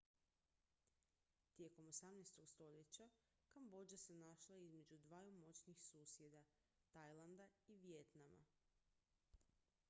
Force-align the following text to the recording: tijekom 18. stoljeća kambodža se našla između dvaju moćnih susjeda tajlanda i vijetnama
tijekom 1.53 1.89
18. 1.91 2.45
stoljeća 2.53 3.09
kambodža 3.49 3.97
se 4.05 4.15
našla 4.15 4.57
između 4.57 4.97
dvaju 4.97 5.31
moćnih 5.31 5.83
susjeda 5.83 6.43
tajlanda 6.91 7.49
i 7.67 7.77
vijetnama 7.77 8.45